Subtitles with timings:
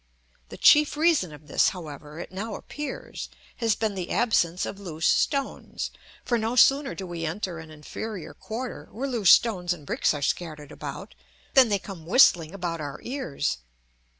[0.49, 5.05] The chief reason of this, however, it now appears, has been the absence of loose
[5.05, 5.91] stones,
[6.25, 10.23] for no sooner do we enter an inferior quarter where loose stones and bricks are
[10.23, 11.13] scattered about,
[11.53, 13.59] than they come whistling about our ears.